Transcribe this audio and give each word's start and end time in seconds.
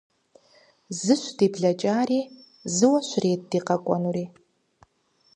Зыщ 1.01 1.23
ди 1.37 1.47
блэкӀари, 1.53 2.21
зыуэ 2.75 2.99
щрет 3.07 3.41
ди 3.49 3.59
къэкӀуэнури. 3.67 4.25